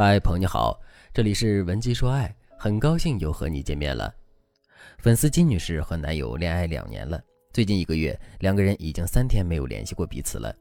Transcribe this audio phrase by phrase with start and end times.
[0.00, 0.80] 嗨，朋友你好，
[1.12, 4.14] 这里是文姬说爱，很高兴又和你见面了。
[4.98, 7.20] 粉丝金女士和男友恋爱两年了，
[7.52, 10.54] 最近一个月，两个人已经三天没有联系过彼此了。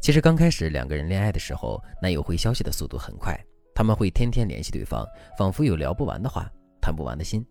[0.00, 3.38] 其实刚开始两个人恋爱的时候，男友回消息的速度很快，
[3.74, 6.50] 他们会天天联系对方，仿佛有聊不完的话，
[6.80, 7.46] 谈不完的心。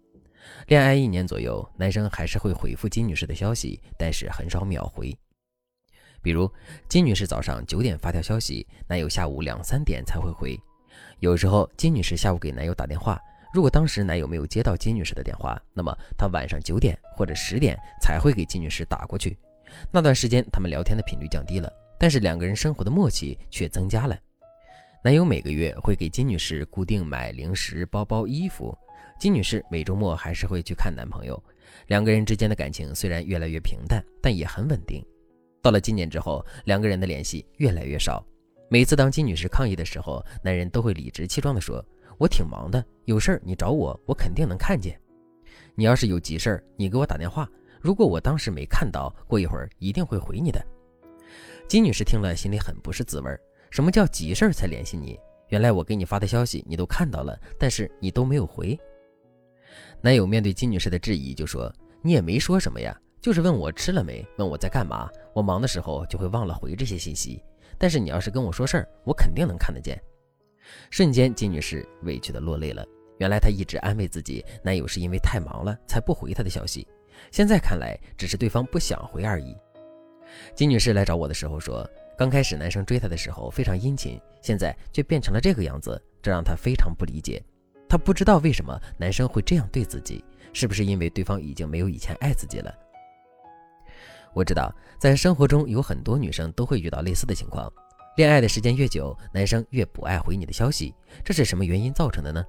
[0.69, 5.15] 恋爱一年左右，男生还是会回复金女士的消息，但是很少秒回。
[6.23, 6.51] 比如
[6.89, 10.59] 金女士早上九点发条消息，男友下午两三点才会回。
[11.19, 13.19] 有时候金女士下午给男友打电话，
[13.53, 19.37] 如果当时男友没有接到金女士的电话，那么她晚上九点或者十点才会给金女士打过去。
[19.91, 24.17] 那段时间他们聊天的频率降低了，但是两个人生活的默契却增加了。
[25.03, 28.77] 男友每个月会给金女士固定买零食、包包、衣服，
[29.19, 31.41] 金女士每周末还是会去看男朋友。
[31.87, 35.03] 两个人之间的感情虽然越来越平淡，但也很稳定。
[35.61, 38.23] 到了今年之后，两个人的联系越来越少。
[38.73, 41.85] 每次当金女士抗议的时候，男人都会理直气壮地说
[42.17, 44.97] ：“我挺忙的，有事儿你找我，我肯定能看见。
[45.75, 47.45] 你要是有急事儿，你给我打电话。
[47.81, 50.65] 如果我当时没看到，过一会儿一定会回你的。”
[51.67, 53.37] 金女士听了心里很不是滋味儿。
[53.71, 55.19] 什么叫急事儿才联系你？
[55.49, 58.79] 原来我给你发的消息你都看到了，但是你都没有回。
[59.99, 61.69] 男友面对金女士的质疑就说
[62.01, 65.09] ：“你也没说什么呀。”就是问我吃了没，问我在干嘛。
[65.35, 67.43] 我忙的时候就会忘了回这些信息，
[67.81, 69.99] 但是你要是跟我说事儿，我肯定能看得见。
[70.91, 72.85] 瞬间，金女士委屈的落泪了。
[73.17, 76.87] 原来她一直安慰自己，男友是因为太忙了才不回她的消息。
[77.31, 79.57] 现在看来，只是对方不想回而已。
[80.53, 81.83] 金女士来找我的时候说，
[82.15, 87.43] 刚开始男生追她的时候非常殷勤，现在却变成了这个样子，这让她非常不理解。
[87.89, 90.23] 她不知道为什么男生会这样对自己，
[90.53, 92.71] 是不是因为对方已经没有以前爱自己了？
[94.33, 97.71] 我知道，在生活中有很多女生都会遇到类似的情况。
[98.17, 100.93] 恋爱的时间越久，男生越不爱回你的消息，
[101.23, 102.43] 这是什么原因造成的呢？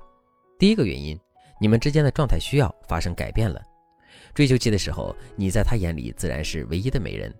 [0.58, 1.18] 第一个原因，
[1.60, 3.60] 你们之间的状态需要发生改变了。
[4.34, 7.30] 追求期的时候，你在他眼里自然是唯一的美人；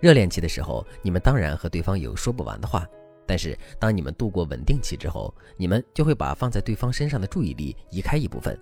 [0.00, 2.86] 热恋期的时候，你们当然和对方有说不完的话。
[3.24, 8.58] 但是，当你们度过稳定期之后，你们就会把放在对方身上的注意力移开一部分，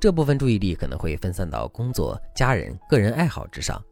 [0.00, 3.82] 这部分注意力可能会分散到工作、家人、个人爱好之上。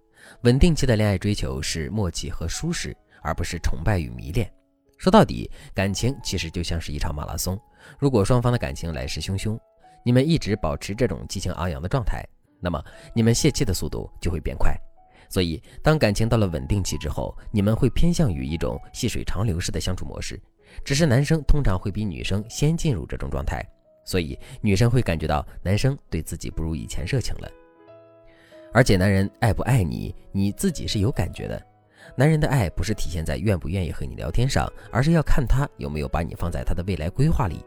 [0.43, 4.51] 稳定期的恋爱追求是默契和舒适，而不是崇拜与迷恋。
[4.97, 7.59] 说到底，感情其实就像是一场马拉松。
[7.99, 9.59] 如果双方的感情来势汹汹，
[10.05, 12.25] 你们一直保持这种激情昂扬的状态，
[12.61, 12.83] 那么
[13.15, 14.77] 你们泄气的速度就会变快。
[15.31, 20.41] 所以，当感情到了稳定期之后，你们会偏向于一种细水长流式的相处模式。
[20.85, 23.65] 只是男生通常会比女生先进入这种状态，
[24.05, 27.51] 所以女生会感觉到男生对自己不如以前热情了。
[28.73, 31.61] 而且，男人爱不爱你，你自己是有感觉的。
[32.17, 37.65] 男人的爱不是体现在愿不愿意和你聊天上，而是要看他有没有把你放在他的未来规划里。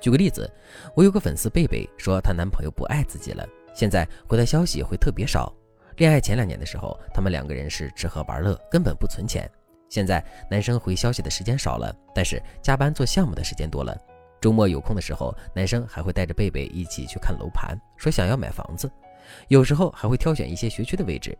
[0.00, 0.50] 举个例子，
[0.94, 5.52] 我有个粉丝贝贝说，她男朋友不爱自己了，现在回她消息会特别少。
[5.96, 9.50] 恋爱前两年的时候，他们两个人是吃喝玩乐，根本不存钱。
[9.90, 13.94] 现在男生回消息的时间少了，但是加班做项目的时间多了。
[14.40, 18.90] 周末有空的时候，男生还会带着贝贝一起去看楼盘，说想要买房子。
[19.48, 21.36] 有时候还会挑选一些学区的位置，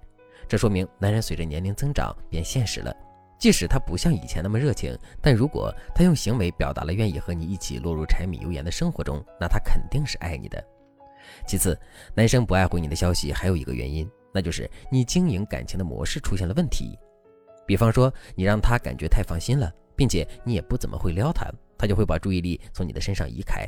[0.49, 2.95] 这说明男人随着年龄增长变现实了。
[3.39, 10.63] 即使他不像以前那么热情，但如果他用行为表达了愿意和你一起落入柴米油盐的生活中，那他肯定是爱你的。
[11.47, 11.79] 其次，
[12.15, 16.99] 男生不爱回你的消息还有一个原因，那就是你经营感情的模式出现了问题。
[17.67, 23.67] 比方说，你让他感觉太放心了，并且你也不怎么会撩他，他就会把注意力从你的身上移开。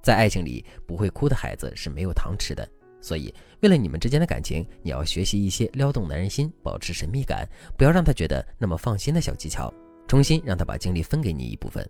[0.00, 2.68] 在爱情里，不会哭的孩子是没有糖吃的。
[3.00, 9.72] 所以，为了你们之间的感情，你要学习一些撩动男人心、保持神秘感，不要让他觉得那么放心的小技巧。
[10.06, 11.86] 重新让他把精力分给你一部分。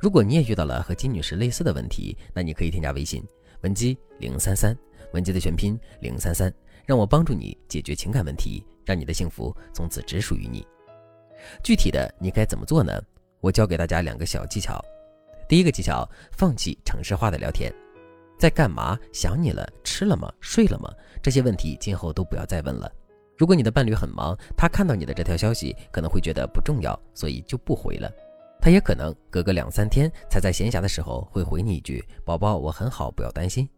[0.00, 3.24] 如果你也遇到了和金女士类似的问题，那你可以添加微信
[3.62, 4.76] 文姬零三三，
[5.12, 6.52] 文姬的全拼零三三，
[6.84, 10.66] 让我帮助你解决情感问题，让你的幸福从此只属于你。
[11.62, 12.92] 具体的你该怎么做呢？
[13.40, 14.84] 我教给大家两个小技巧。
[15.48, 17.72] 第一个技巧，放弃城市化的聊天。
[18.42, 18.98] 在干嘛？
[19.12, 19.64] 想你了？
[19.84, 20.28] 吃了吗？
[20.40, 20.92] 睡了吗？
[21.22, 22.90] 这些问题今后都不要再问了。
[23.38, 28.10] 如果你的伴侣很忙，他看到你的这条消息可能会觉得不重要，所以就不回了。
[28.60, 33.68] 他也可能隔个两三天才在闲暇的时候会回你一句：“宝宝，我很好，不要担心。”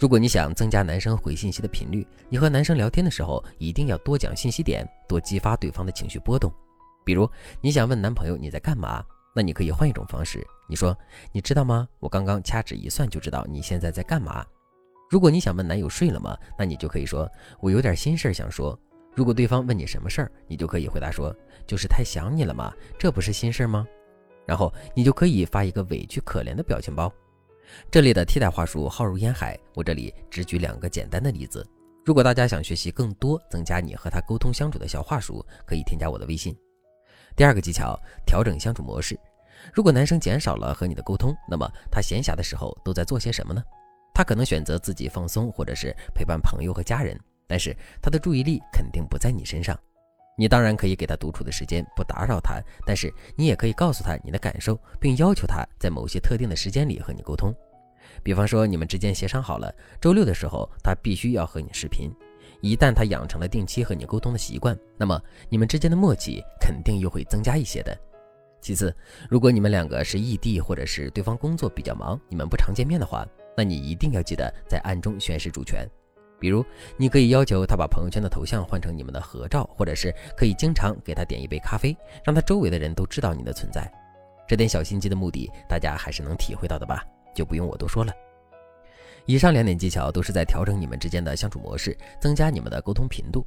[0.00, 6.50] 如果你想增加男生回信息的频率，你和男生聊天的时候一定要多讲信息点，多激发对方的情绪波动。
[7.04, 7.28] 比如
[7.60, 9.04] 你想问男朋友你在干嘛？
[9.34, 10.96] 那你可以换一种方式，你说，
[11.32, 11.88] 你知道吗？
[11.98, 14.44] 我刚刚掐指一算就知道你现在在干嘛。
[15.08, 16.36] 如果你想问男友睡了吗？
[16.58, 17.30] 那你就可以说，
[17.60, 18.78] 我有点心事想说。
[19.14, 21.34] 如果对方问你什么事儿，你就可以回答说，
[21.66, 23.86] 就是太想你了嘛，这不是心事吗？
[24.46, 27.12] 然后你就可以发一个委屈可怜的表情包。
[27.90, 31.64] 这里的替代话术浩如烟海，我这里只举两个简单的例子。
[32.04, 36.56] 如果大家想学习更多增加你和他沟通相处的小话术，可以添加我的微信。
[37.36, 39.18] 第二个技巧，调整相处模式。
[39.72, 43.62] 如果男生减少了和你的沟通，那么他闲暇的时候都在做些什么呢？
[44.14, 49.78] 他可能选择自己放松，或者是陪伴朋友和家人，但是他的注意力肯定不在你身上。
[50.36, 57.54] 你当然可以给他独处的时间，不打扰他，但是你也可以告诉他你的感受，并要求他在某些特定的时间里和你沟通。
[58.22, 62.10] 比方说，你们之间协商好了，周六的时候他必须要和你视频。
[62.60, 67.96] 一旦他养成了定期和你沟通的习惯，那么你们之间的默契肯定又会增加一些的。
[68.60, 68.94] 其次，
[69.28, 73.26] 如果你们两个是异地，或者是对方工作比较忙，你们不常见面的话，
[73.56, 75.88] 那你一定要记得在暗中宣示主权。
[76.38, 76.64] 比如，
[76.96, 83.90] 你可以要求他把朋友圈的头像换成你们的合照，或者是可以经常给他点一杯咖啡，让他周围的人都知道你的存在。
[84.46, 87.02] 这点小心机的目的，大家还是能体会到的吧？
[87.34, 88.12] 就不用我多说了。
[89.26, 93.46] 以上两点技巧都是在调整你们之间的相处模式，增加你们的沟通频度。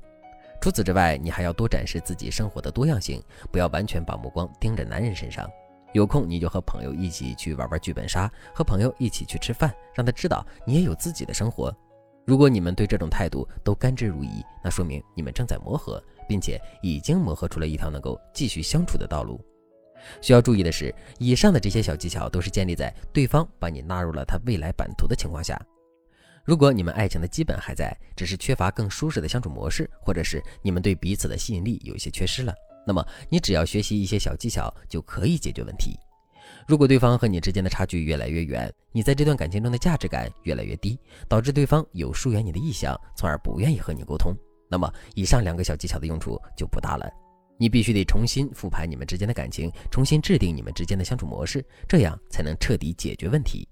[0.62, 3.22] 除此之外，你还要多展示自己生活的多样性，
[3.52, 5.50] 不要完全把目光盯着男人身上。
[5.92, 11.76] 有空你就和朋友一起去玩玩剧本杀，和朋友一起去吃饭，让他知道你也有自己的生活。
[12.26, 19.44] 如果你们对这种态度都甘之如饴，那说明你们正在磨合，并且已经磨合出了一条能够继续相处的道路。
[20.22, 25.60] 需要注意的是，以上的这些小技巧都是建立在对方把你纳入了他未来版图的情况下。
[26.46, 32.54] 如果你们爱情的基本还在，只是缺乏更舒适的相处模式，或者是你们对彼此的吸引力有一些缺失了，
[32.86, 35.98] 那么你只要学习一些小技巧就可以解决问题。
[36.68, 41.00] 如果对方和你之间的差距越来越远，你在这段感情中的价值感越来越低，
[41.30, 44.36] 导致对方有疏远你的意向，从而不愿意和你沟通，
[44.70, 47.10] 那么以上两个小技巧的用处就不大了。
[47.58, 53.68] 你必须得重新复盘你们之间的感情，重新制定你们之间的相处模式，这样才能彻底解决问题。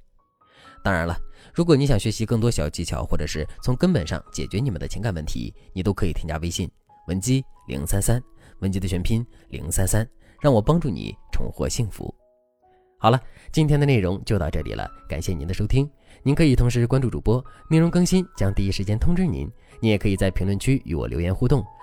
[0.84, 1.18] 当然了，
[1.54, 6.70] 如果你想学习更多小技巧，或者是从根本上解决你们的情感问题，你都可以添加微信
[7.08, 8.22] 文姬零三三，
[8.60, 10.08] 文姬的全拼零三三，
[10.42, 12.14] 让我帮助你重获幸福。
[12.98, 13.20] 好了，
[13.52, 15.90] 今天的内容就到这里了，感谢您的收听。
[16.24, 19.50] 您可以同时关注主播，内容更新将第一时间通知您。
[19.80, 21.66] 您也可以在评论区与我留言互动。